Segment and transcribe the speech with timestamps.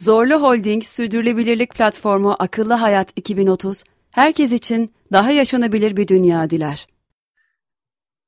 [0.00, 6.86] Zorlu Holding Sürdürülebilirlik Platformu Akıllı Hayat 2030, herkes için daha yaşanabilir bir dünya diler.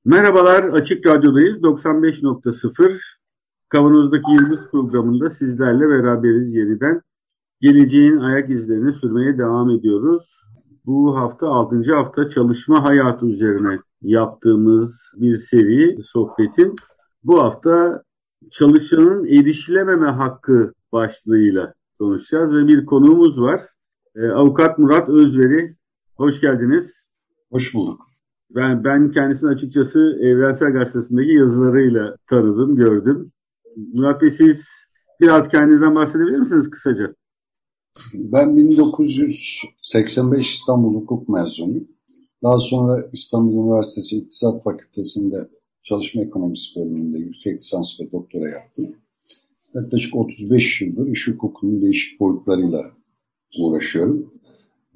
[0.04, 1.56] Merhabalar, Açık Radyo'dayız.
[1.56, 3.00] 95.0
[3.68, 7.00] Kavanoz'daki Yıldız programında sizlerle beraberiz yeniden.
[7.60, 10.42] Geleceğin ayak izlerini sürmeye devam ediyoruz.
[10.86, 11.94] Bu hafta 6.
[11.94, 16.74] hafta çalışma hayatı üzerine yaptığımız bir seri sohbetin
[17.24, 18.02] bu hafta
[18.50, 23.60] çalışanın erişilememe hakkı başlığıyla konuşacağız ve bir konuğumuz var.
[24.16, 25.76] Ee, Avukat Murat Özveri.
[26.16, 27.06] Hoş geldiniz.
[27.50, 28.00] Hoş bulduk.
[28.50, 33.32] Ben, ben kendisini açıkçası Evrensel Gazetesi'ndeki yazılarıyla tanıdım, gördüm.
[33.94, 34.68] Murat Bey siz
[35.20, 37.14] biraz kendinizden bahsedebilir misiniz kısaca?
[38.14, 41.88] Ben 1985 İstanbul Hukuk mezunuyum.
[42.42, 45.48] Daha sonra İstanbul Üniversitesi İktisat Fakültesi'nde
[45.82, 48.96] çalışma ekonomisi bölümünde yüksek lisans ve doktora yaptım.
[49.74, 52.90] Yaklaşık 35 yıldır iş hukukunun değişik boyutlarıyla
[53.60, 54.32] uğraşıyorum.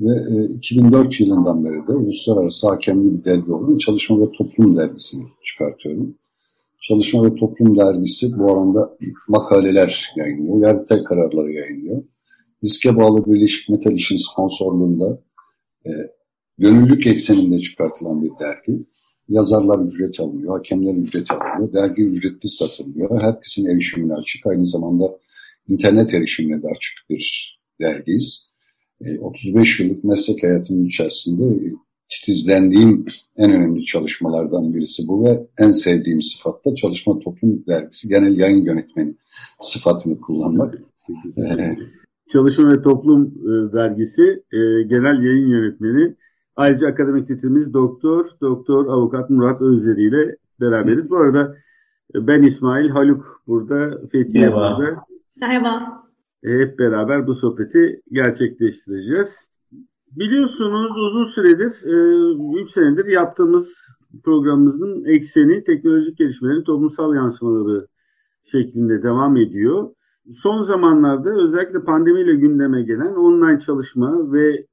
[0.00, 5.24] Ve 2004 e, yılından beri de uluslararası hakemli bir dergi olan Çalışma ve Toplum dergisini
[5.44, 6.14] çıkartıyorum.
[6.80, 8.96] Çalışma ve Toplum dergisi bu alanda
[9.28, 12.02] makaleler yayınlıyor, yargıtay kararları yayınlıyor.
[12.62, 15.20] Diske bağlı Birleşik Metal İş'in sponsorluğunda
[15.86, 15.90] e,
[16.58, 18.86] gönüllülük ekseninde çıkartılan bir dergi.
[19.28, 23.22] Yazarlar ücret alınıyor, hakemler ücret alınıyor, dergi ücretli satılıyor.
[23.22, 25.18] Herkesin erişimine açık, aynı zamanda
[25.68, 28.54] internet erişimine de açık bir dergiyiz.
[29.20, 31.74] 35 e, yıllık meslek hayatımın içerisinde
[32.08, 38.38] titizlendiğim en önemli çalışmalardan birisi bu ve en sevdiğim sıfat da Çalışma Toplum Dergisi Genel
[38.38, 39.14] Yayın Yönetmeni
[39.60, 40.74] sıfatını kullanmak.
[42.32, 44.58] Çalışma ve Toplum e, Dergisi e,
[44.88, 46.14] Genel Yayın Yönetmeni
[46.56, 51.10] Ayrıca akademik titrimiz doktor, doktor avukat Murat Özleri ile beraberiz.
[51.10, 51.56] Bu arada
[52.14, 54.78] e, ben İsmail, Haluk burada, Fethiye Merhaba.
[54.78, 54.96] burada.
[55.40, 56.02] Merhaba.
[56.42, 59.48] E, hep beraber bu sohbeti gerçekleştireceğiz.
[60.16, 61.72] Biliyorsunuz uzun süredir,
[62.62, 63.86] 3 e, senedir yaptığımız
[64.24, 67.86] programımızın ekseni teknolojik gelişmelerin toplumsal yansımaları
[68.52, 69.90] şeklinde devam ediyor.
[70.34, 74.66] Son zamanlarda özellikle pandemiyle gündeme gelen online çalışma ve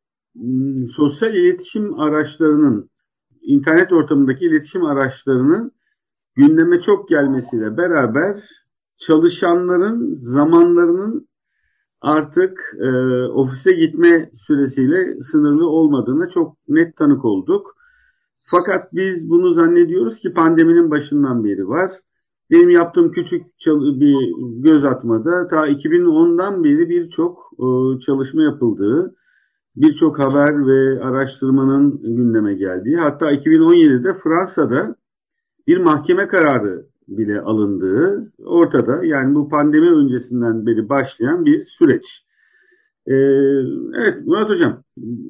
[0.96, 2.90] sosyal iletişim araçlarının,
[3.42, 5.72] internet ortamındaki iletişim araçlarının
[6.36, 8.44] gündeme çok gelmesiyle beraber
[8.98, 11.28] çalışanların zamanlarının
[12.02, 12.90] artık e,
[13.26, 17.76] ofise gitme süresiyle sınırlı olmadığına çok net tanık olduk.
[18.44, 21.92] Fakat biz bunu zannediyoruz ki pandeminin başından beri var.
[22.52, 23.46] Benim yaptığım küçük
[24.00, 24.16] bir
[24.64, 29.16] göz atmada ta 2010'dan beri birçok e, çalışma yapıldığı,
[29.76, 34.96] birçok haber ve araştırmanın gündeme geldiği hatta 2017'de Fransa'da
[35.68, 39.06] bir mahkeme kararı bile alındığı ortada.
[39.06, 42.26] Yani bu pandemi öncesinden beri başlayan bir süreç.
[43.08, 43.14] Ee,
[44.02, 44.84] evet Murat Hocam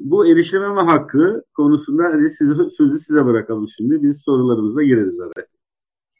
[0.03, 4.03] bu erişilememe hakkı konusunda hadi size, sözü size bırakalım şimdi.
[4.03, 5.47] Biz sorularımızla gireriz araya.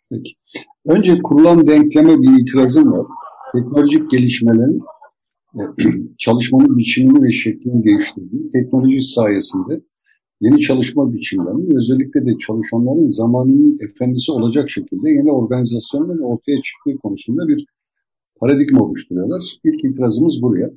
[0.10, 0.34] Peki.
[0.88, 3.06] Önce kurulan denkleme bir itirazım var.
[3.54, 4.82] Teknolojik gelişmelerin
[6.18, 9.82] çalışmanın biçimini ve şeklini değiştirdiği teknoloji sayesinde
[10.42, 17.48] yeni çalışma biçimlerinin özellikle de çalışanların zamanının efendisi olacak şekilde yeni organizasyonların ortaya çıktığı konusunda
[17.48, 17.66] bir
[18.40, 19.58] paradigma oluşturuyorlar.
[19.64, 20.72] İlk itirazımız buraya.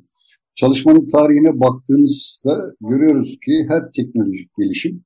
[0.55, 5.03] Çalışmanın tarihine baktığımızda görüyoruz ki her teknolojik gelişim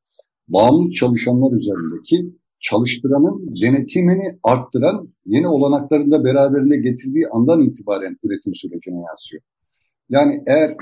[0.47, 9.01] bağımlı çalışanlar üzerindeki çalıştıranın denetimini arttıran yeni olanaklarını da beraberinde getirdiği andan itibaren üretim sürecine
[9.09, 9.43] yansıyor.
[10.09, 10.75] Yani eğer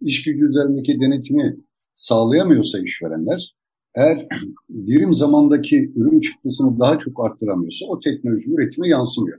[0.00, 1.56] iş gücü üzerindeki denetimi
[1.94, 3.54] sağlayamıyorsa işverenler,
[3.94, 4.26] eğer
[4.68, 9.38] birim zamandaki ürün çıktısını daha çok arttıramıyorsa o teknoloji üretime yansımıyor.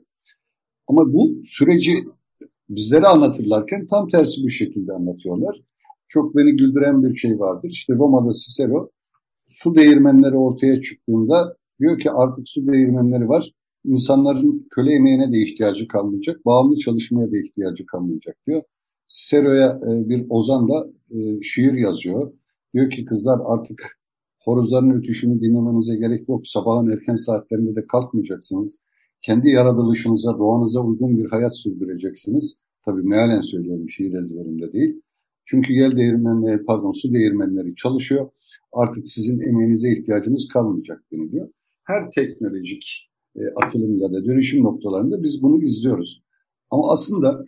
[0.88, 1.94] Ama bu süreci
[2.70, 5.62] bizlere anlatırlarken tam tersi bir şekilde anlatıyorlar.
[6.08, 7.70] Çok beni güldüren bir şey vardır.
[7.70, 8.90] İşte Roma'da Cicero
[9.48, 13.52] su değirmenleri ortaya çıktığında diyor ki artık su değirmenleri var.
[13.86, 18.64] İnsanların köle emeğine de ihtiyacı kalmayacak, bağımlı çalışmaya da ihtiyacı kalmayacak diyor.
[19.08, 22.34] Sero'ya e, bir ozan da e, şiir yazıyor.
[22.74, 24.00] Diyor ki kızlar artık
[24.40, 26.48] horozların ötüşünü dinlemenize gerek yok.
[26.48, 28.80] Sabahın erken saatlerinde de kalkmayacaksınız.
[29.22, 32.64] Kendi yaratılışınıza, doğanıza uygun bir hayat sürdüreceksiniz.
[32.86, 35.02] Tabii mealen söylüyorum, şiir ezberimde değil.
[35.46, 38.30] Çünkü yel değirmenleri, pardon su değirmenleri çalışıyor.
[38.74, 41.50] Artık sizin emeğinize ihtiyacımız kalmayacak deniliyor.
[41.84, 46.24] Her teknolojik e, atılım ya da dönüşüm noktalarında biz bunu izliyoruz.
[46.70, 47.46] Ama aslında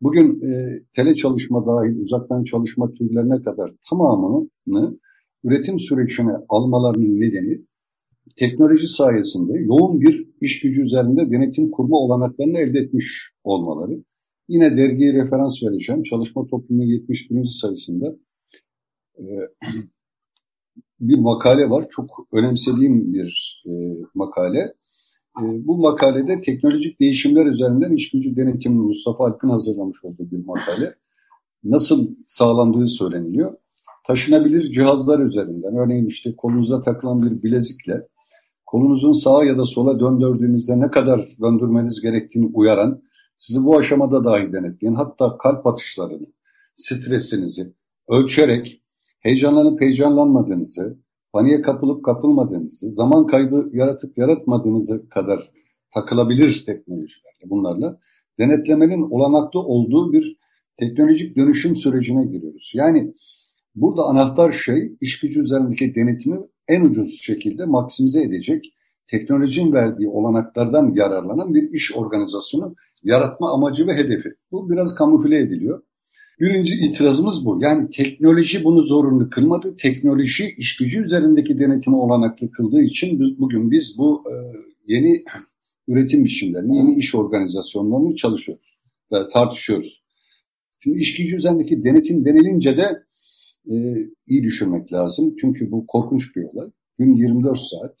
[0.00, 4.98] bugün e, tele çalışma dahil uzaktan çalışma türlerine kadar tamamını
[5.44, 7.66] üretim sürecine almalarının nedeni
[8.36, 14.04] teknoloji sayesinde yoğun bir iş gücü üzerinde denetim kurma olanaklarını elde etmiş olmaları.
[14.48, 16.02] Yine dergiye referans vereceğim.
[16.02, 17.44] Çalışma Toplumu 71.
[17.44, 18.16] sayısında
[19.18, 19.24] e,
[21.00, 21.84] bir makale var.
[21.90, 23.72] Çok önemsediğim bir e,
[24.14, 24.74] makale.
[25.42, 30.94] E, bu makalede teknolojik değişimler üzerinden iş gücü denetimi Mustafa Alp'in hazırlamış olduğu bir makale.
[31.64, 33.54] Nasıl sağlandığı söyleniliyor.
[34.06, 38.06] Taşınabilir cihazlar üzerinden, örneğin işte kolunuza takılan bir bilezikle
[38.66, 43.02] kolunuzun sağa ya da sola döndürdüğünüzde ne kadar döndürmeniz gerektiğini uyaran,
[43.36, 46.26] sizi bu aşamada dahi denetleyen, hatta kalp atışlarını,
[46.74, 47.74] stresinizi
[48.08, 48.82] ölçerek
[49.20, 50.98] heyecanlanıp heyecanlanmadığınızı,
[51.36, 55.50] paniğe kapılıp kapılmadığınızı, zaman kaybı yaratıp yaratmadığınızı kadar
[55.94, 57.98] takılabilir teknolojilerle, bunlarla
[58.38, 60.36] denetlemenin olanaklı olduğu bir
[60.78, 62.72] teknolojik dönüşüm sürecine giriyoruz.
[62.74, 63.14] Yani
[63.74, 66.38] burada anahtar şey iş gücü üzerindeki denetimi
[66.68, 68.64] en ucuz şekilde maksimize edecek,
[69.06, 74.28] teknolojinin verdiği olanaklardan yararlanan bir iş organizasyonu yaratma amacı ve hedefi.
[74.52, 75.82] Bu biraz kamufle ediliyor.
[76.40, 77.58] Birinci itirazımız bu.
[77.62, 79.76] Yani teknoloji bunu zorunlu kılmadı.
[79.76, 84.34] Teknoloji iş gücü üzerindeki denetimi olanaklı kıldığı için biz, bugün biz bu e,
[84.86, 85.24] yeni
[85.88, 88.78] üretim biçimlerini, yeni iş organizasyonlarını çalışıyoruz,
[89.12, 90.02] e, tartışıyoruz.
[90.80, 93.02] Şimdi iş gücü üzerindeki denetim denilince de
[93.70, 93.74] e,
[94.26, 95.34] iyi düşünmek lazım.
[95.40, 96.68] Çünkü bu korkunç bir olay.
[96.98, 97.96] Gün 24 saat.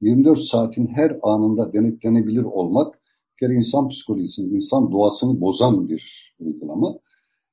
[0.00, 3.00] 24 saatin her anında denetlenebilir olmak
[3.42, 6.98] bir insan psikolojisini, insan doğasını bozan bir uygulama.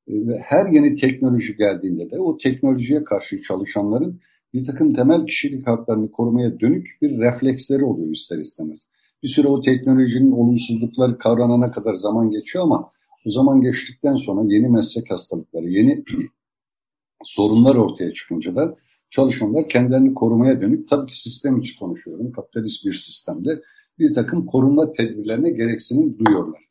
[0.07, 4.19] E, ve her yeni teknoloji geldiğinde de o teknolojiye karşı çalışanların
[4.53, 8.87] bir takım temel kişilik haklarını korumaya dönük bir refleksleri oluyor ister istemez.
[9.23, 12.89] Bir süre o teknolojinin olumsuzlukları kavranana kadar zaman geçiyor ama
[13.27, 16.03] o zaman geçtikten sonra yeni meslek hastalıkları, yeni
[17.23, 18.75] sorunlar ortaya çıkınca da
[19.09, 23.61] çalışanlar kendilerini korumaya dönük, tabii ki sistem içi konuşuyorum, kapitalist bir sistemde
[23.99, 26.66] bir takım korunma tedbirlerine gereksinim duyuyorlar.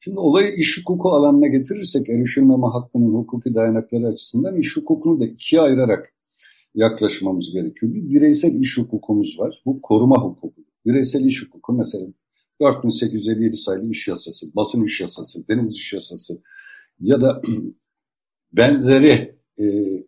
[0.00, 5.62] Şimdi olayı iş hukuku alanına getirirsek erişilmeme hakkının hukuki dayanakları açısından iş hukukunu da ikiye
[5.62, 6.14] ayırarak
[6.74, 7.94] yaklaşmamız gerekiyor.
[7.94, 9.62] Bir bireysel iş hukukumuz var.
[9.66, 10.64] Bu koruma hukuku.
[10.86, 12.06] Bireysel iş hukuku mesela
[12.60, 16.42] 4857 sayılı iş yasası, basın iş yasası, deniz iş yasası
[17.00, 17.42] ya da
[18.52, 19.64] benzeri e,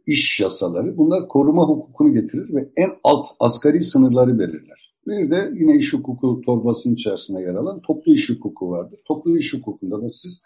[0.06, 4.89] iş yasaları bunlar koruma hukukunu getirir ve en alt asgari sınırları belirler.
[5.06, 9.00] Bir de yine iş hukuku torbasının içerisinde yer alan toplu iş hukuku vardır.
[9.08, 10.44] Toplu iş hukukunda da siz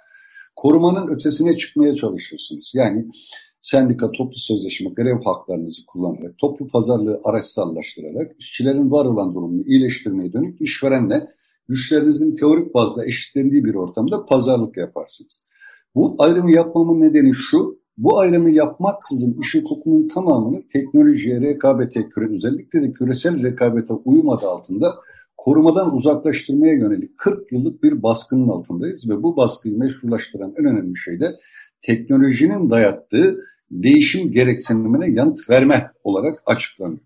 [0.57, 2.73] korumanın ötesine çıkmaya çalışırsınız.
[2.75, 3.07] Yani
[3.61, 10.61] sendika, toplu sözleşme, grev haklarınızı kullanarak, toplu pazarlığı araçsallaştırarak işçilerin var olan durumunu iyileştirmeye dönük
[10.61, 11.29] işverenle
[11.69, 15.45] güçlerinizin teorik bazda eşitlendiği bir ortamda pazarlık yaparsınız.
[15.95, 22.83] Bu ayrımı yapmamın nedeni şu, bu ayrımı yapmaksızın iş hukukunun tamamını teknolojiye, rekabete, küre, özellikle
[22.83, 24.95] de küresel rekabete uyum adı altında
[25.37, 31.21] korumadan uzaklaştırmaya yönelik 40 yıllık bir baskının altındayız ve bu baskıyı meşrulaştıran en önemli şey
[31.21, 31.37] de
[31.81, 33.41] teknolojinin dayattığı
[33.71, 37.01] değişim gereksinimine yanıt verme olarak açıklanıyor.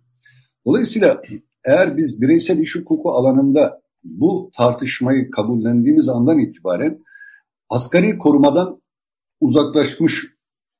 [0.67, 1.23] Dolayısıyla
[1.65, 6.99] eğer biz bireysel iş hukuku alanında bu tartışmayı kabullendiğimiz andan itibaren
[7.71, 8.81] asgari korumadan
[9.41, 10.38] uzaklaşmış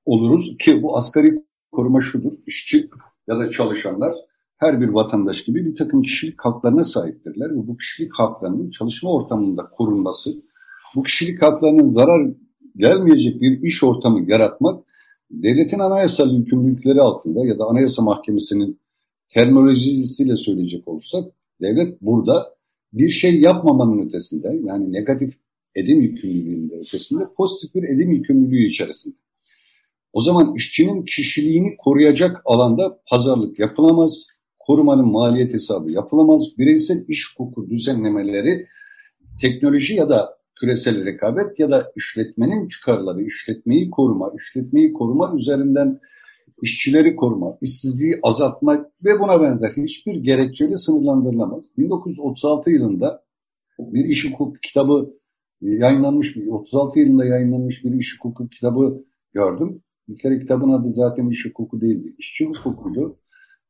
[0.09, 1.35] oluruz ki bu asgari
[1.73, 2.33] koruma şudur.
[2.47, 2.91] İşçi
[3.29, 4.13] ya da çalışanlar
[4.57, 9.69] her bir vatandaş gibi bir takım kişilik haklarına sahiptirler ve bu kişilik haklarının çalışma ortamında
[9.71, 10.31] korunması,
[10.95, 12.31] bu kişilik haklarının zarar
[12.77, 14.85] gelmeyecek bir iş ortamı yaratmak
[15.31, 18.81] devletin anayasal yükümlülükleri altında ya da anayasa mahkemesinin
[19.29, 21.25] terminolojisiyle söyleyecek olursak
[21.61, 22.57] devlet burada
[22.93, 25.35] bir şey yapmamanın ötesinde yani negatif
[25.75, 29.17] edim yükümlülüğünün ötesinde pozitif bir edim yükümlülüğü içerisinde.
[30.13, 37.71] O zaman işçinin kişiliğini koruyacak alanda pazarlık yapılamaz, korumanın maliyet hesabı yapılamaz, bireysel iş hukuku
[37.71, 38.67] düzenlemeleri
[39.41, 46.01] teknoloji ya da küresel rekabet ya da işletmenin çıkarları, işletmeyi koruma, işletmeyi koruma üzerinden
[46.63, 51.65] işçileri koruma, işsizliği azaltma ve buna benzer hiçbir gerekçeyle sınırlandırılamaz.
[51.79, 53.25] 1936 yılında
[53.79, 55.15] bir iş hukuku kitabı
[55.61, 59.83] yayınlanmış, 36 yılında yayınlanmış bir iş hukuku kitabı gördüm.
[60.09, 62.15] Bir kere kitabın adı zaten iş hukuku değildi.
[62.19, 63.19] İşçi hukukuydu.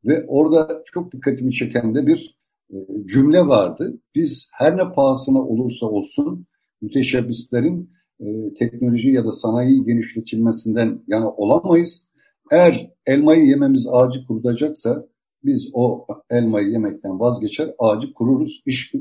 [0.04, 2.38] Ve orada çok dikkatimi çeken de bir
[2.70, 2.76] e,
[3.06, 4.00] cümle vardı.
[4.14, 6.46] Biz her ne pahasına olursa olsun
[6.80, 7.90] müteşebbislerin
[8.20, 12.12] e, teknoloji ya da sanayi genişletilmesinden yana olamayız.
[12.50, 15.08] Eğer elmayı yememiz ağacı kurutacaksa
[15.44, 18.94] biz o elmayı yemekten vazgeçer, ağacı kururuz, iş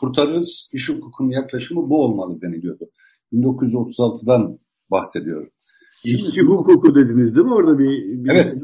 [0.00, 0.70] kurtarırız.
[0.74, 2.90] İş hukukunun yaklaşımı bu olmalı deniliyordu.
[3.32, 4.58] 1936'dan
[4.90, 5.50] bahsediyorum.
[6.04, 8.54] İşçi hukuku dediniz değil mi orada bir, bir Evet.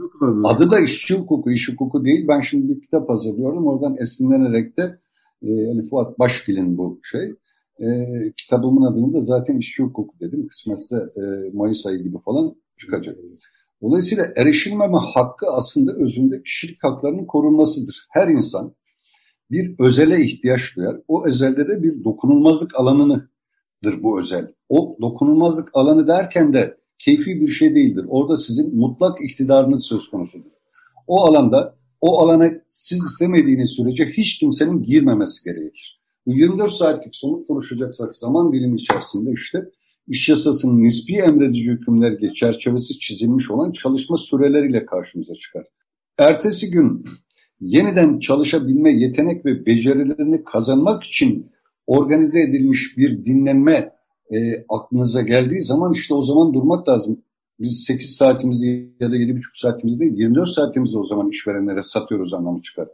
[0.44, 2.28] Adı da işçi hukuku, iş hukuku değil.
[2.28, 3.66] Ben şimdi bir kitap hazırlıyorum.
[3.66, 4.98] Oradan esinlenerek de
[5.42, 7.34] e, Ali Fuat Başgil'in bu şey.
[7.80, 7.86] E,
[8.36, 10.46] kitabımın adını da zaten işçi hukuku dedim.
[10.48, 13.16] Kısmetse e, Mayıs ayı gibi falan çıkacak.
[13.82, 18.06] Dolayısıyla erişilmeme hakkı aslında özünde kişilik haklarının korunmasıdır.
[18.10, 18.74] Her insan
[19.50, 20.96] bir özele ihtiyaç duyar.
[21.08, 24.52] O özelde de bir dokunulmazlık alanıdır bu özel.
[24.68, 28.04] O dokunulmazlık alanı derken de keyfi bir şey değildir.
[28.08, 30.50] Orada sizin mutlak iktidarınız söz konusudur.
[31.06, 36.00] O alanda o alana siz istemediğiniz sürece hiç kimsenin girmemesi gerekir.
[36.26, 39.64] Bu 24 saatlik somut konuşacaksak zaman dilimi içerisinde işte
[40.08, 45.66] iş yasasının nispi emredici hükümleri çerçevesi çizilmiş olan çalışma süreleriyle karşımıza çıkar.
[46.18, 47.04] Ertesi gün
[47.60, 51.50] yeniden çalışabilme yetenek ve becerilerini kazanmak için
[51.86, 53.92] organize edilmiş bir dinlenme
[54.30, 57.22] e, aklınıza geldiği zaman işte o zaman durmak lazım.
[57.60, 62.62] Biz 8 saatimizi ya da 7,5 saatimizi değil 24 saatimizi o zaman işverenlere satıyoruz anlamı
[62.62, 62.88] çıkar.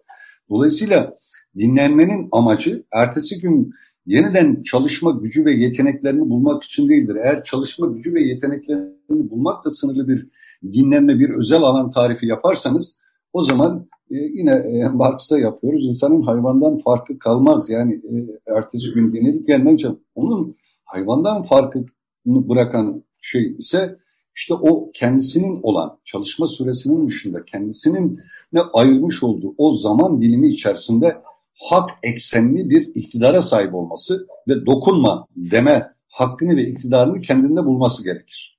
[0.50, 1.16] Dolayısıyla
[1.59, 3.73] dinlenmenin amacı ertesi gün
[4.07, 7.16] yeniden çalışma gücü ve yeteneklerini bulmak için değildir.
[7.16, 10.28] Eğer çalışma gücü ve yeteneklerini bulmakla sınırlı bir
[10.62, 13.02] dinlenme, bir özel alan tarifi yaparsanız
[13.33, 15.87] o zaman e, yine e, Marx'ta yapıyoruz.
[15.87, 17.71] İnsanın hayvandan farkı kalmaz.
[17.71, 18.14] Yani e,
[18.57, 19.99] ertesi gün dinlenip yeniden çalış.
[20.14, 21.87] Onun hayvandan farkını
[22.26, 23.97] bırakan şey ise
[24.37, 28.21] işte o kendisinin olan çalışma süresinin dışında kendisinin
[28.52, 31.23] ne ayırmış olduğu o zaman dilimi içerisinde
[31.71, 38.59] hak eksenli bir iktidara sahip olması ve dokunma deme hakkını ve iktidarını kendinde bulması gerekir.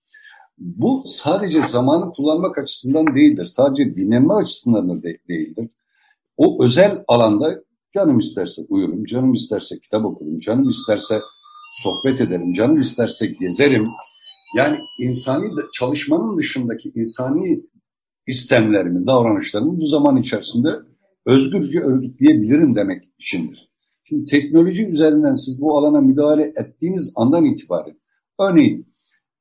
[0.57, 3.45] Bu sadece zamanı kullanmak açısından değildir.
[3.45, 5.69] Sadece dinlenme açısından da değildir.
[6.37, 11.21] O özel alanda canım isterse uyurum, canım isterse kitap okurum, canım isterse
[11.71, 13.87] sohbet ederim, canım isterse gezerim.
[14.57, 17.63] Yani insani çalışmanın dışındaki insani
[18.27, 20.69] istemlerimi, davranışlarımı bu zaman içerisinde
[21.25, 23.69] özgürce örgütleyebilirim demek içindir.
[24.03, 27.99] Şimdi teknoloji üzerinden siz bu alana müdahale ettiğiniz andan itibaren,
[28.39, 28.87] örneğin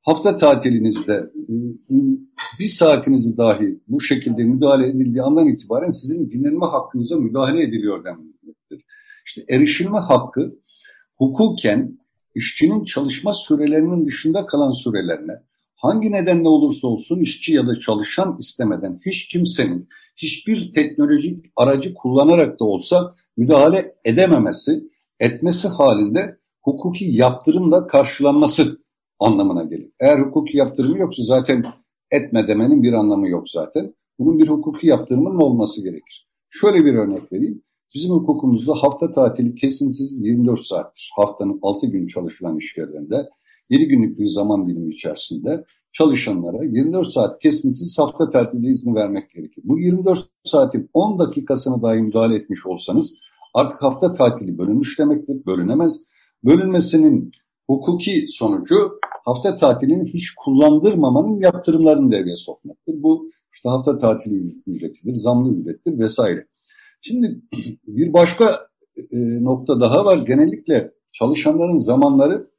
[0.01, 1.53] hafta tatilinizde e,
[2.59, 8.85] bir saatinizi dahi bu şekilde müdahale edildiği andan itibaren sizin dinlenme hakkınıza müdahale ediliyor demektir.
[9.25, 10.55] İşte erişilme hakkı
[11.17, 11.99] hukuken
[12.37, 15.33] işçinin çalışma sürelerinin dışında kalan sürelerine
[15.75, 22.59] hangi nedenle olursa olsun işçi ya da çalışan istemeden hiç kimsenin hiçbir teknolojik aracı kullanarak
[22.59, 24.71] da olsa müdahale edememesi,
[25.19, 28.83] etmesi halinde hukuki yaptırımla karşılanması
[29.19, 29.91] anlamına gelir.
[29.99, 31.65] Eğer hukuki yaptırımı yoksa zaten
[32.11, 33.93] etme demenin bir anlamı yok zaten.
[34.19, 36.27] Bunun bir hukuki yaptırımının olması gerekir.
[36.49, 37.63] Şöyle bir örnek vereyim.
[37.95, 41.11] Bizim hukukumuzda hafta tatili kesintisiz 24 saattir.
[41.15, 43.29] Haftanın 6 gün çalışılan iş yerlerinde
[43.69, 49.63] 7 günlük bir zaman dilimi içerisinde çalışanlara 24 saat kesintisiz hafta tatili izni vermek gerekir.
[49.67, 53.17] Bu 24 saatin 10 dakikasını dahi müdahale etmiş olsanız
[53.53, 55.45] artık hafta tatili bölünmüş demektir.
[55.45, 56.03] Bölünemez.
[56.43, 57.31] Bölünmesinin
[57.67, 63.03] hukuki sonucu hafta tatilini hiç kullandırmamanın yaptırımlarını devreye sokmaktır.
[63.03, 66.47] Bu işte hafta tatili ücretidir, zamlı ücrettir vesaire.
[67.07, 67.41] Şimdi
[67.87, 70.17] bir başka e, nokta daha var.
[70.17, 72.51] Genellikle çalışanların zamanları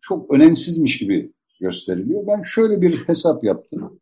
[0.00, 2.26] çok önemsizmiş gibi gösteriliyor.
[2.26, 4.00] Ben şöyle bir hesap yaptım.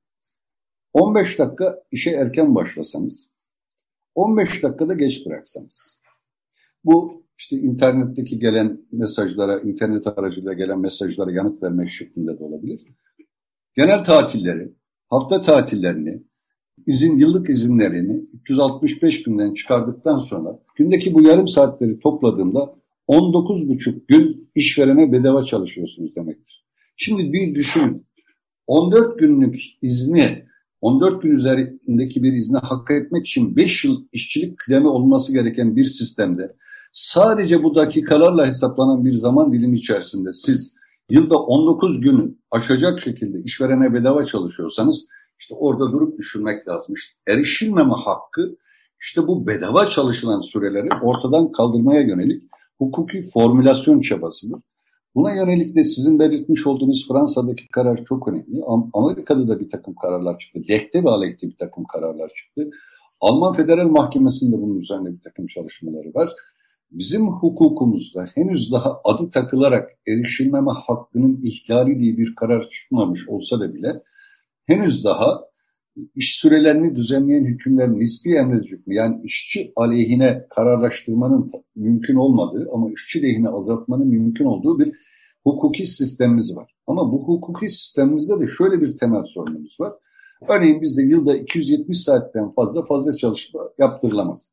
[0.92, 3.30] 15 dakika işe erken başlasanız,
[4.14, 6.00] 15 dakikada geç bıraksanız.
[6.84, 12.86] Bu işte internetteki gelen mesajlara, internet aracılığıyla gelen mesajlara yanıt vermek şeklinde de olabilir.
[13.74, 14.72] Genel tatilleri,
[15.08, 16.22] hafta tatillerini,
[16.86, 22.74] izin yıllık izinlerini 365 günden çıkardıktan sonra gündeki bu yarım saatleri topladığımda
[23.08, 26.64] 19,5 gün işverene bedava çalışıyorsunuz demektir.
[26.96, 28.06] Şimdi bir düşünün.
[28.66, 30.46] 14 günlük izni
[30.80, 35.84] 14 gün üzerindeki bir izni hak etmek için 5 yıl işçilik kıdemi olması gereken bir
[35.84, 36.56] sistemde
[36.92, 40.76] sadece bu dakikalarla hesaplanan bir zaman dilimi içerisinde siz
[41.10, 46.94] yılda 19 günü aşacak şekilde işverene bedava çalışıyorsanız işte orada durup düşünmek lazım.
[46.94, 48.56] İşte erişilmeme hakkı
[49.00, 52.42] işte bu bedava çalışılan süreleri ortadan kaldırmaya yönelik
[52.78, 54.60] hukuki formülasyon çabasıdır.
[55.14, 58.62] Buna yönelik de sizin belirtmiş olduğunuz Fransa'daki karar çok önemli.
[58.94, 60.60] Amerika'da da bir takım kararlar çıktı.
[60.70, 62.70] Lehte ve aleyhte bir takım kararlar çıktı.
[63.20, 66.30] Alman Federal Mahkemesi'nde bunun üzerine bir takım çalışmaları var.
[66.90, 73.74] bizim hukukumuzda henüz daha adı takılarak erişilmeme hakkının ihlali diye bir karar çıkmamış olsa da
[73.74, 74.02] bile
[74.66, 75.46] henüz daha
[76.14, 83.22] iş sürelerini düzenleyen hükümler nispi emredici hükmü yani işçi aleyhine kararlaştırmanın mümkün olmadığı ama işçi
[83.22, 84.92] lehine azaltmanın mümkün olduğu bir
[85.44, 86.74] hukuki sistemimiz var.
[86.86, 89.92] Ama bu hukuki sistemimizde de şöyle bir temel sorunumuz var.
[90.48, 94.50] Örneğin bizde yılda 270 saatten fazla fazla çalışma yaptırılamaz.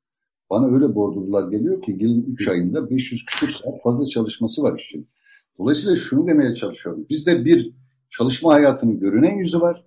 [0.49, 5.07] Bana öyle bordurlar geliyor ki yılın 3 ayında 500 küsur saat fazla çalışması var işçinin.
[5.59, 7.05] Dolayısıyla şunu demeye çalışıyorum.
[7.09, 7.73] Bizde bir
[8.09, 9.85] çalışma hayatının görünen yüzü var.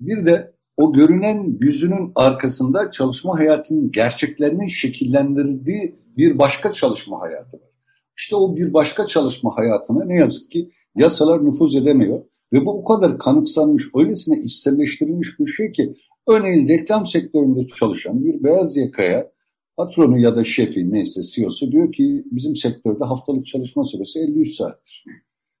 [0.00, 7.68] Bir de o görünen yüzünün arkasında çalışma hayatının gerçeklerini şekillendirdiği bir başka çalışma hayatı var.
[8.16, 12.24] İşte o bir başka çalışma hayatına ne yazık ki yasalar nüfuz edemiyor.
[12.52, 15.94] Ve bu o kadar kanıksanmış, öylesine içselleştirilmiş bir şey ki
[16.28, 19.30] örneğin reklam sektöründe çalışan bir beyaz yakaya
[19.76, 25.04] patronu ya da şefi neyse CEO'su diyor ki bizim sektörde haftalık çalışma süresi 53 saattir.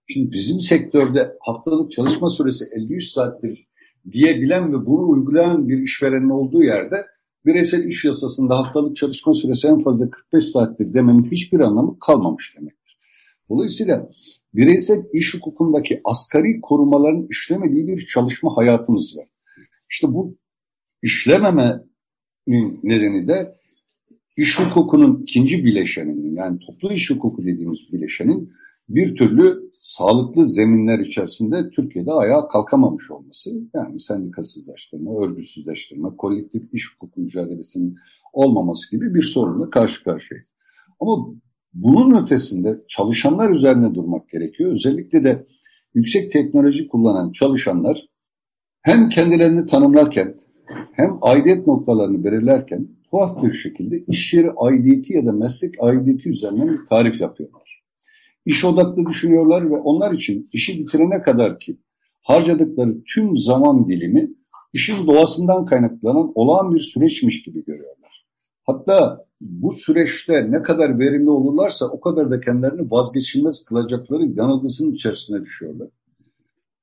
[0.06, 3.67] Şimdi bizim sektörde haftalık çalışma süresi 53 saattir
[4.10, 7.06] diyebilen ve bunu uygulayan bir işverenin olduğu yerde
[7.46, 12.98] bireysel iş yasasında haftalık çalışma süresi en fazla 45 saattir demenin hiçbir anlamı kalmamış demektir.
[13.48, 14.10] Dolayısıyla
[14.54, 19.26] bireysel iş hukukundaki asgari korumaların işlemediği bir çalışma hayatımız var.
[19.90, 20.36] İşte bu
[21.02, 23.54] işlememenin nedeni de
[24.36, 28.52] iş hukukunun ikinci bileşeninin yani toplu iş hukuku dediğimiz bileşenin
[28.88, 37.20] bir türlü sağlıklı zeminler içerisinde Türkiye'de ayağa kalkamamış olması, yani sendikasızlaştırma, örgütsüzleştirme, kolektif iş hukuku
[37.20, 37.96] mücadelesinin
[38.32, 40.48] olmaması gibi bir sorunla karşı karşıyayız.
[41.00, 41.34] Ama
[41.74, 44.72] bunun ötesinde çalışanlar üzerine durmak gerekiyor.
[44.72, 45.46] Özellikle de
[45.94, 48.06] yüksek teknoloji kullanan çalışanlar
[48.82, 50.34] hem kendilerini tanımlarken
[50.92, 56.68] hem aidiyet noktalarını belirlerken tuhaf bir şekilde iş yeri aidiyeti ya da meslek aidiyeti üzerinden
[56.68, 57.67] bir tarif yapıyorlar
[58.48, 61.76] iş odaklı düşünüyorlar ve onlar için işi bitirene kadar ki
[62.22, 64.30] harcadıkları tüm zaman dilimi
[64.72, 68.26] işin doğasından kaynaklanan olağan bir süreçmiş gibi görüyorlar.
[68.66, 75.42] Hatta bu süreçte ne kadar verimli olurlarsa o kadar da kendilerini vazgeçilmez kılacakları yanılgısının içerisine
[75.42, 75.88] düşüyorlar.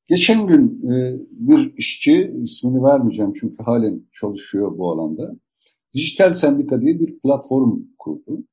[0.07, 5.35] Geçen gün e, bir işçi, ismini vermeyeceğim çünkü halen çalışıyor bu alanda,
[5.93, 8.43] Dijital Sendika diye bir platform kurdu.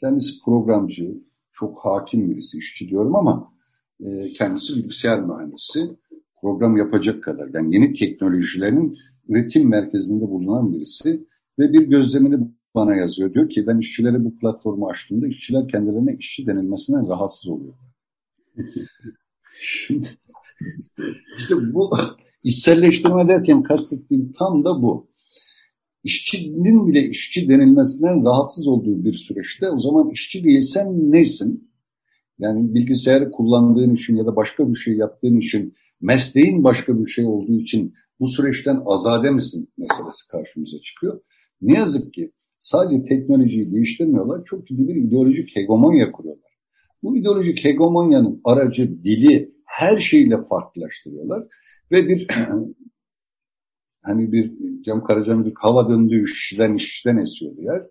[0.00, 1.14] Kendisi programcı,
[1.60, 3.52] çok hakim birisi, işçi diyorum ama
[4.00, 5.96] e, kendisi bilgisayar mühendisi.
[6.40, 8.96] Program yapacak kadar, yani yeni teknolojilerin
[9.28, 11.26] üretim merkezinde bulunan birisi
[11.58, 12.38] ve bir gözlemini
[12.74, 13.34] bana yazıyor.
[13.34, 17.74] Diyor ki ben işçilere bu platformu açtığımda işçiler kendilerine işçi denilmesinden rahatsız oluyor.
[19.54, 20.06] Şimdi
[21.38, 21.90] işte bu
[22.42, 25.09] içselleştirme derken kastettiğim tam da bu
[26.04, 31.70] işçinin bile işçi denilmesinden rahatsız olduğu bir süreçte o zaman işçi değilsen neysin?
[32.38, 37.26] Yani bilgisayarı kullandığın için ya da başka bir şey yaptığın için mesleğin başka bir şey
[37.26, 41.20] olduğu için bu süreçten azade misin meselesi karşımıza çıkıyor.
[41.62, 46.50] Ne yazık ki sadece teknolojiyi değiştirmiyorlar, çok ciddi bir ideolojik hegemonya kuruyorlar.
[47.02, 51.46] Bu ideolojik hegemonyanın aracı, dili her şeyle farklılaştırıyorlar
[51.92, 52.26] ve bir
[54.02, 57.82] hani bir Cem Karaca'nın bir hava döndüğü işçiden işçiden esiyordu yer.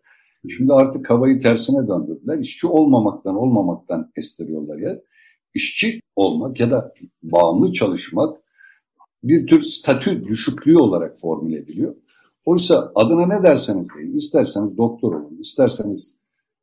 [0.50, 2.40] Şimdi artık havayı tersine döndürdüler.
[2.40, 5.00] İşçi olmamaktan olmamaktan estiriyorlar yer.
[5.54, 6.94] İşçi olmak ya da
[7.24, 8.38] bağımlı çalışmak
[9.24, 11.96] bir tür statü düşüklüğü olarak formüle ediliyor.
[12.46, 16.16] Oysa adına ne derseniz deyin, isterseniz doktor olun, isterseniz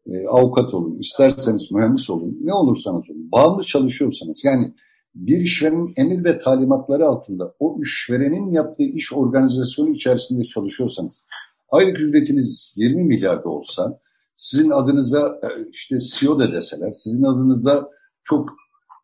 [0.07, 4.75] e, avukat olun, isterseniz mühendis olun, ne olursanız olun, bağımlı çalışıyorsanız yani
[5.17, 11.25] bir işverenin emir ve talimatları altında o işverenin yaptığı iş organizasyonu içerisinde çalışıyorsanız
[11.69, 14.01] aylık ücretiniz 20 milyar da olsa
[14.35, 17.91] sizin adınıza e, işte CEO de deseler, sizin adınıza
[18.23, 18.49] çok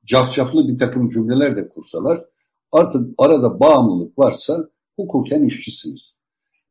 [0.06, 2.24] cafcaflı bir takım cümleler de kursalar
[2.72, 6.16] artık arada bağımlılık varsa hukuken işçisiniz.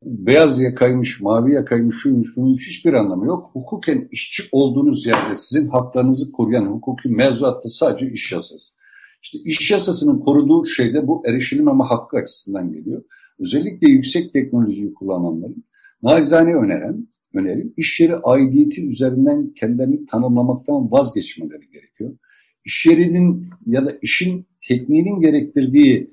[0.02, 3.50] Beyaz yakaymış, mavi yakaymış, şuymuş, bunun hiçbir anlamı yok.
[3.52, 8.81] Hukuken işçi olduğunuz yerde sizin haklarınızı koruyan hukuki mevzuatta sadece iş yasası.
[9.22, 13.04] İşte iş yasasının koruduğu şey de bu erişilememe hakkı açısından geliyor.
[13.38, 15.64] Özellikle yüksek teknolojiyi kullananların
[16.02, 22.18] nacizane öneren, önerim iş yeri aidiyeti üzerinden kendilerini tanımlamaktan vazgeçmeleri gerekiyor.
[22.64, 26.10] İş yerinin ya da işin tekniğinin gerektirdiği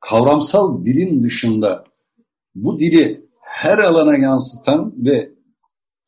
[0.00, 1.84] kavramsal dilin dışında
[2.54, 5.32] bu dili her alana yansıtan ve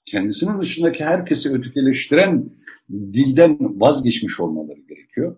[0.05, 2.51] kendisinin dışındaki herkesi ötekileştiren
[2.91, 5.37] dilden vazgeçmiş olmaları gerekiyor.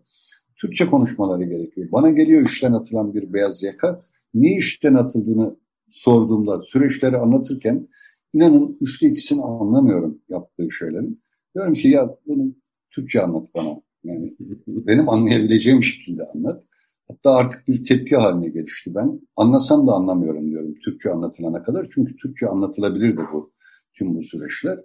[0.65, 1.89] Türkçe konuşmaları gerekiyor.
[1.93, 4.03] Bana geliyor işten atılan bir beyaz yaka.
[4.35, 5.57] Niye işten atıldığını
[5.89, 7.89] sorduğumda süreçleri anlatırken
[8.33, 11.23] inanın üçte ikisini anlamıyorum yaptığı şeylerin.
[11.55, 12.55] Diyorum ki ya bunu
[12.91, 13.81] Türkçe anlat bana.
[14.05, 16.65] Yani benim anlayabileceğim şekilde anlat.
[17.09, 19.21] Hatta artık bir tepki haline gelişti ben.
[19.37, 21.87] Anlasam da anlamıyorum diyorum Türkçe anlatılana kadar.
[21.91, 23.53] Çünkü Türkçe anlatılabilir de bu
[23.95, 24.79] tüm bu süreçler.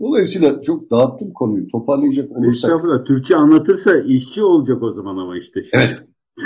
[0.00, 1.68] Dolayısıyla çok dağıttım konuyu.
[1.68, 2.70] Toparlayacak olursak.
[2.70, 3.04] Estağfurullah.
[3.04, 5.60] Türkçe anlatırsa işçi olacak o zaman ama işte.
[5.72, 5.98] Evet.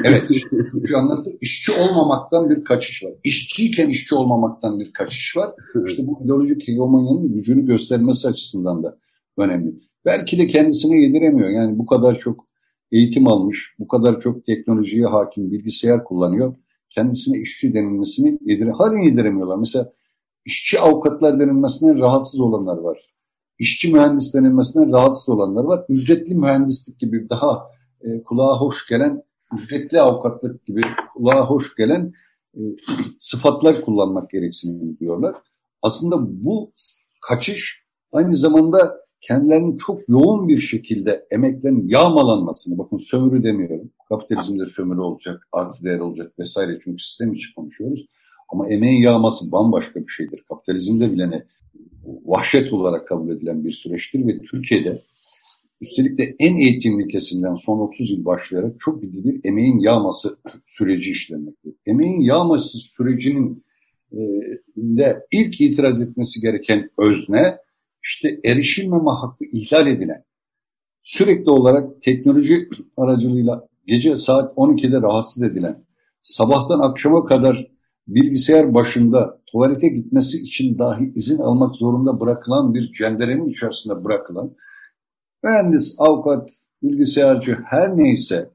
[0.04, 0.28] Evet.
[0.50, 1.34] Türkçe anlatır.
[1.40, 3.12] İşçi olmamaktan bir kaçış var.
[3.24, 5.54] İşçiyken işçi olmamaktan bir kaçış var.
[5.86, 8.98] İşte bu ideolojik hegemonyanın gücünü göstermesi açısından da
[9.38, 9.74] önemli.
[10.04, 11.50] Belki de kendisine yediremiyor.
[11.50, 12.46] Yani bu kadar çok
[12.92, 16.54] eğitim almış, bu kadar çok teknolojiye hakim, bilgisayar kullanıyor.
[16.90, 19.56] Kendisine işçi denilmesini yedire, halen yediremiyorlar.
[19.56, 19.90] Mesela
[20.44, 23.12] işçi avukatlar denilmesine rahatsız olanlar var.
[23.58, 25.84] İşçi mühendis denilmesine rahatsız olanlar var.
[25.88, 27.62] Ücretli mühendislik gibi daha
[28.00, 30.80] e, kulağa hoş gelen, ücretli avukatlık gibi
[31.14, 32.12] kulağa hoş gelen
[32.54, 32.60] e,
[33.18, 35.34] sıfatlar kullanmak gereksinimi diyorlar.
[35.82, 36.72] Aslında bu
[37.28, 45.00] kaçış aynı zamanda kendilerinin çok yoğun bir şekilde emeklerin yağmalanmasını, bakın sömürü demiyorum, kapitalizmde sömürü
[45.00, 48.06] olacak, artı değer olacak vesaire çünkü sistem içi konuşuyoruz.
[48.52, 50.44] Ama emeğin yağması bambaşka bir şeydir.
[50.48, 51.46] Kapitalizmde bile ne
[52.24, 54.94] vahşet olarak kabul edilen bir süreçtir ve Türkiye'de
[55.80, 60.28] üstelik de en eğitimli kesimden son 30 yıl başlayarak çok ciddi bir emeğin yağması
[60.66, 61.76] süreci işlenmektedir.
[61.86, 63.64] Emeğin yağması sürecinin
[64.12, 64.18] e,
[64.76, 67.56] de ilk itiraz etmesi gereken özne
[68.02, 70.24] işte erişilmeme hakkı ihlal edilen,
[71.02, 75.84] sürekli olarak teknoloji aracılığıyla gece saat 12'de rahatsız edilen,
[76.20, 77.66] sabahtan akşama kadar
[78.08, 84.54] bilgisayar başında tuvalete gitmesi için dahi izin almak zorunda bırakılan bir cenderenin içerisinde bırakılan
[85.42, 86.50] mühendis, avukat,
[86.82, 88.50] bilgisayarcı her neyse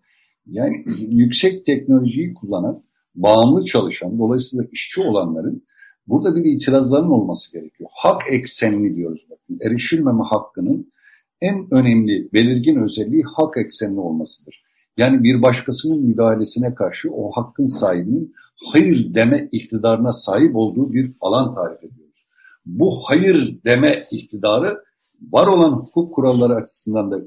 [0.45, 2.83] yani yüksek teknolojiyi kullanan,
[3.15, 5.67] bağımlı çalışan, dolayısıyla işçi olanların
[6.07, 7.89] Burada bir itirazların olması gerekiyor.
[7.93, 9.57] Hak eksenli diyoruz bakın.
[9.61, 10.93] Erişilmeme hakkının
[11.41, 14.63] en önemli belirgin özelliği hak eksenli olmasıdır.
[14.97, 18.33] Yani bir başkasının müdahalesine karşı o hakkın sahibinin
[18.65, 22.27] hayır deme iktidarına sahip olduğu bir alan tarif ediyoruz.
[22.65, 24.83] Bu hayır deme iktidarı
[25.31, 27.19] var olan hukuk kuralları açısından da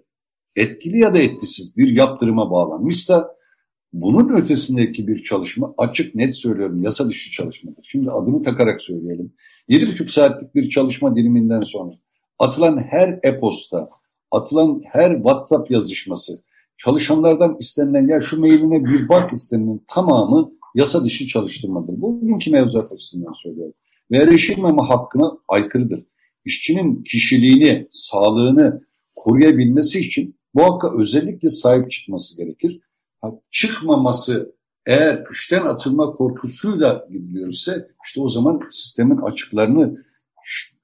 [0.56, 3.34] etkili ya da etkisiz bir yaptırıma bağlanmışsa
[3.92, 7.84] bunun ötesindeki bir çalışma açık net söylüyorum yasa dışı çalışmadır.
[7.88, 9.32] Şimdi adını takarak söyleyelim.
[9.68, 11.92] 7,5 saatlik bir çalışma diliminden sonra
[12.38, 13.88] atılan her e-posta,
[14.30, 16.32] atılan her WhatsApp yazışması,
[16.76, 22.00] çalışanlardan istenilen ya şu mailine bir bak istenilen tamamı yasa dışı çalıştırmadır.
[22.00, 23.74] Bugünkü mevzuat açısından söylüyorum.
[24.10, 26.00] Ve erişilmeme hakkına aykırıdır.
[26.44, 28.80] İşçinin kişiliğini, sağlığını
[29.14, 32.80] koruyabilmesi için bu hakka özellikle sahip çıkması gerekir
[33.50, 34.54] çıkmaması
[34.86, 39.96] eğer işten atılma korkusuyla gidiliyorsa işte o zaman sistemin açıklarını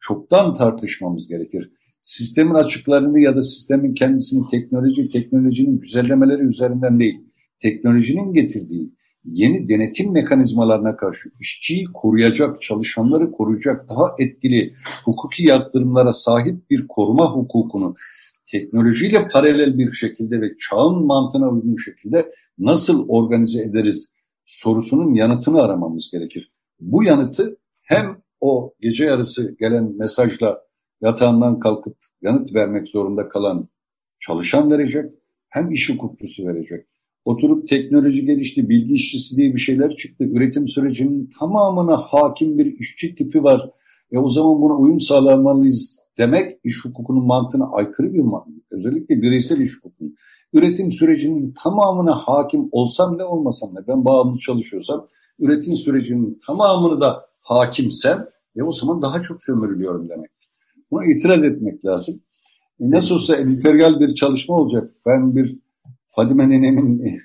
[0.00, 1.70] çoktan tartışmamız gerekir.
[2.00, 7.20] Sistemin açıklarını ya da sistemin kendisini teknoloji, teknolojinin güzellemeleri üzerinden değil,
[7.58, 8.94] teknolojinin getirdiği
[9.26, 17.34] yeni denetim mekanizmalarına karşı işçiyi koruyacak, çalışanları koruyacak daha etkili hukuki yaptırımlara sahip bir koruma
[17.34, 17.94] hukukunu
[18.50, 24.12] teknolojiyle paralel bir şekilde ve çağın mantığına uygun şekilde nasıl organize ederiz
[24.44, 26.52] sorusunun yanıtını aramamız gerekir.
[26.80, 30.62] Bu yanıtı hem o gece yarısı gelen mesajla
[31.00, 33.68] yatağından kalkıp yanıt vermek zorunda kalan
[34.18, 35.12] çalışan verecek
[35.48, 36.86] hem iş hukukçusu verecek.
[37.26, 40.24] Oturup teknoloji gelişti, bilgi işçisi diye bir şeyler çıktı.
[40.24, 43.70] Üretim sürecinin tamamına hakim bir işçi tipi var
[44.12, 48.64] e o zaman buna uyum sağlamalıyız demek iş hukukunun mantığına aykırı bir mantık.
[48.70, 50.14] Özellikle bireysel iş hukukunun.
[50.52, 55.06] Üretim sürecinin tamamına hakim olsam ne olmasam ne ben bağımlı çalışıyorsam
[55.38, 60.30] üretim sürecinin tamamını da hakimsem e o zaman daha çok sömürülüyorum demek.
[60.90, 62.20] Buna itiraz etmek lazım.
[62.80, 64.94] E nasıl olsa emperyal bir çalışma olacak.
[65.06, 65.65] Ben bir
[66.16, 67.02] Fadime nenemin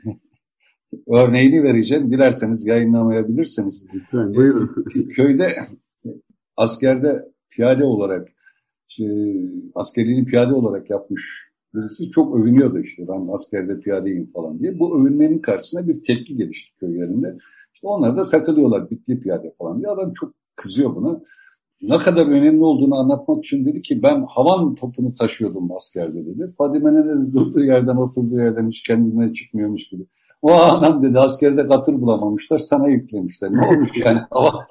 [1.07, 2.11] örneğini vereceğim.
[2.11, 3.87] Dilerseniz yayınlamayabilirsiniz.
[3.93, 4.85] Lütfen buyurun.
[5.15, 5.47] Köyde
[6.57, 8.27] askerde piyade olarak
[8.89, 9.05] işte,
[9.75, 14.79] askerliğini piyade olarak yapmış birisi çok övünüyordu işte ben askerde piyadeyim falan diye.
[14.79, 17.37] Bu övünmenin karşısına bir tepki gelişti köylerinde.
[17.73, 19.89] İşte onlar da takılıyorlar bitli piyade falan diye.
[19.91, 21.21] Adam çok kızıyor buna.
[21.81, 26.53] Ne kadar önemli olduğunu anlatmak için dedi ki ben havan topunu taşıyordum askerde dedi.
[26.57, 30.03] Fadime'nin de durduğu yerden oturduğu yerden hiç kendine çıkmıyormuş gibi.
[30.41, 33.51] O anam dedi askerde katır bulamamışlar sana yüklemişler.
[33.53, 34.67] Ne olmuş yani hava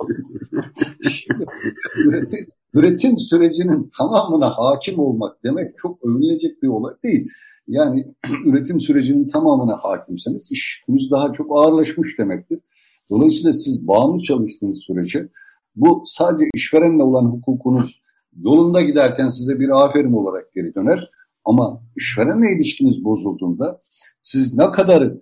[1.96, 7.28] üretim, üretim sürecinin tamamına hakim olmak demek çok övülecek bir olay değil.
[7.68, 12.58] Yani üretim sürecinin tamamına hakimseniz işiniz daha çok ağırlaşmış demektir.
[13.10, 15.28] Dolayısıyla siz bağımlı çalıştığınız sürece
[15.76, 18.00] bu sadece işverenle olan hukukunuz
[18.36, 21.10] Yolunda giderken size bir aferin olarak geri döner.
[21.44, 23.80] Ama işverenle ilişkiniz bozulduğunda
[24.20, 25.12] siz ne kadar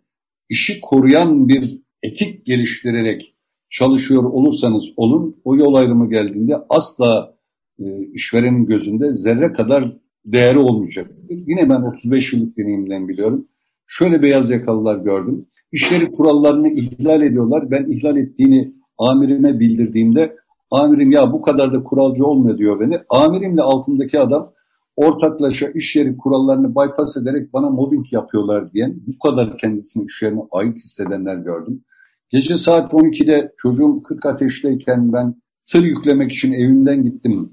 [0.48, 3.34] işi koruyan bir etik geliştirerek
[3.68, 7.36] çalışıyor olursanız olun o yol ayrımı geldiğinde asla
[7.78, 11.10] e, işverenin gözünde zerre kadar değeri olmayacak.
[11.30, 13.48] Yine ben 35 yıllık deneyimden biliyorum.
[13.86, 15.46] Şöyle beyaz yakalılar gördüm.
[15.72, 17.70] İşleri kurallarını ihlal ediyorlar.
[17.70, 20.36] Ben ihlal ettiğini amirime bildirdiğimde
[20.70, 22.98] amirim ya bu kadar da kuralcı olmuyor diyor beni.
[23.08, 24.52] Amirimle altındaki adam
[24.96, 30.40] ortaklaşa iş yeri kurallarını bypass ederek bana mobbing yapıyorlar diyen bu kadar kendisini iş yerine
[30.50, 31.84] ait hissedenler gördüm.
[32.30, 35.34] Gece saat 12'de çocuğum 40 ateşteyken ben
[35.72, 37.52] tır yüklemek için evimden gittim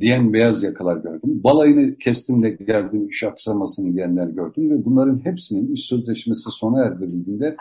[0.00, 1.40] diyen beyaz yakalar gördüm.
[1.44, 7.56] Balayını kestim de geldim iş aksamasın diyenler gördüm ve bunların hepsinin iş sözleşmesi sona erdirildiğinde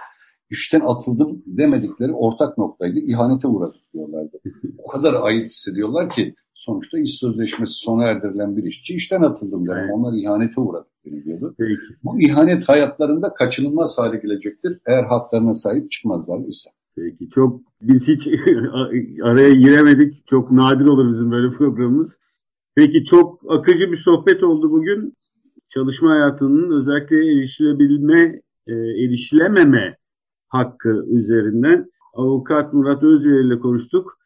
[0.49, 2.99] işten atıldım demedikleri ortak noktaydı.
[2.99, 4.37] İhanete uğradık diyorlardı.
[4.77, 9.79] O kadar ait hissediyorlar ki sonuçta iş sözleşmesi sona erdirilen bir işçi işten atıldım derim.
[9.79, 9.91] Evet.
[9.93, 11.55] Onlar ihanete uğradık deniliyordu.
[11.57, 11.79] Peki.
[12.03, 16.69] Bu ihanet hayatlarında kaçınılmaz hale gelecektir eğer haklarına sahip çıkmazlar ise.
[16.95, 18.27] Peki çok biz hiç
[19.23, 20.27] araya giremedik.
[20.27, 22.17] Çok nadir olur bizim böyle programımız.
[22.75, 25.13] Peki çok akıcı bir sohbet oldu bugün.
[25.69, 29.98] Çalışma hayatının özellikle erişilebilme, e, erişilememe
[30.49, 34.17] hakkı üzerinden avukat Murat Özyer ile konuştuk.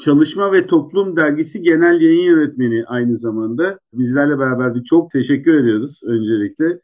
[0.00, 3.78] Çalışma ve Toplum Dergisi Genel Yayın Yönetmeni aynı zamanda.
[3.94, 4.84] Bizlerle beraberdi.
[4.84, 6.80] Çok teşekkür ediyoruz öncelikle.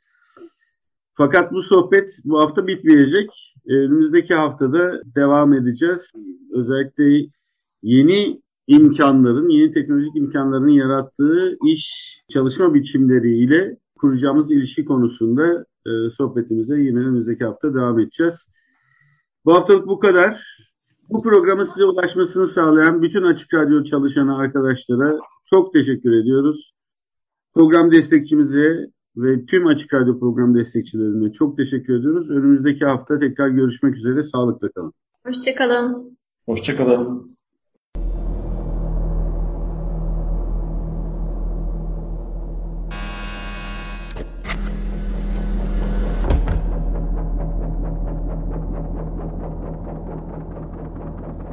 [1.15, 3.31] Fakat bu sohbet bu hafta bitmeyecek.
[3.69, 6.13] Önümüzdeki haftada devam edeceğiz.
[6.53, 7.31] Özellikle
[7.83, 16.99] yeni imkanların, yeni teknolojik imkanların yarattığı iş çalışma biçimleriyle kuracağımız ilişki konusunda e, sohbetimize yine
[16.99, 18.49] önümüzdeki hafta devam edeceğiz.
[19.45, 20.59] Bu haftalık bu kadar.
[21.11, 25.19] Bu programı size ulaşmasını sağlayan bütün Açık Radyo çalışan arkadaşlara
[25.51, 26.73] çok teşekkür ediyoruz.
[27.55, 32.31] Program destekçimize ve tüm Açık Radyo program destekçilerine çok teşekkür ediyoruz.
[32.31, 34.23] Önümüzdeki hafta tekrar görüşmek üzere.
[34.23, 34.93] Sağlıkla kalın.
[35.25, 36.19] Hoşçakalın.
[36.47, 37.27] Hoşçakalın.